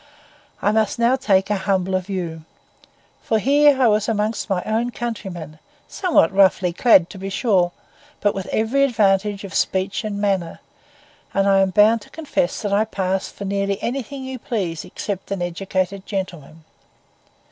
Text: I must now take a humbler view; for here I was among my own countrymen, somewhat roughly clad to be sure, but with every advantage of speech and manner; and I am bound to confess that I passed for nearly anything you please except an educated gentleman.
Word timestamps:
I 0.63 0.71
must 0.71 0.97
now 0.97 1.15
take 1.15 1.51
a 1.51 1.55
humbler 1.55 1.99
view; 1.99 2.43
for 3.21 3.37
here 3.37 3.79
I 3.79 3.87
was 3.87 4.09
among 4.09 4.33
my 4.49 4.63
own 4.63 4.89
countrymen, 4.89 5.59
somewhat 5.87 6.33
roughly 6.33 6.73
clad 6.73 7.07
to 7.11 7.19
be 7.19 7.29
sure, 7.29 7.71
but 8.19 8.33
with 8.33 8.47
every 8.47 8.83
advantage 8.83 9.43
of 9.43 9.53
speech 9.53 10.03
and 10.03 10.19
manner; 10.19 10.59
and 11.35 11.47
I 11.47 11.59
am 11.59 11.69
bound 11.69 12.01
to 12.01 12.09
confess 12.09 12.63
that 12.63 12.73
I 12.73 12.83
passed 12.83 13.35
for 13.35 13.45
nearly 13.45 13.79
anything 13.83 14.23
you 14.23 14.39
please 14.39 14.83
except 14.85 15.29
an 15.29 15.43
educated 15.43 16.07
gentleman. 16.07 16.63